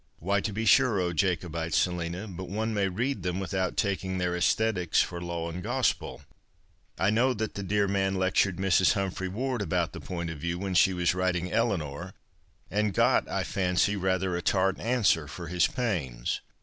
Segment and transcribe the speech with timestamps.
[0.29, 4.31] "Why, to be sure, oh Jacobite Selina, but one may read them without taking their
[4.35, 6.23] asthetics for law and gospel.
[6.97, 8.93] 1 know that the dear man lectured Mrs.
[8.93, 12.13] Humphry Ward about the' |)()int of view,' when she was writing' Klinor,'
[12.71, 16.41] and got, I fancy, ratluT a tart answer for his pains.